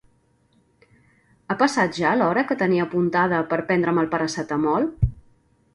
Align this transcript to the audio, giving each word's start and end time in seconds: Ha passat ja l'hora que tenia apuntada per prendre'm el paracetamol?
Ha 1.49 1.57
passat 1.59 1.99
ja 1.99 2.15
l'hora 2.21 2.45
que 2.53 2.59
tenia 2.63 2.89
apuntada 2.89 3.45
per 3.53 3.63
prendre'm 3.69 4.05
el 4.05 4.13
paracetamol? 4.17 4.91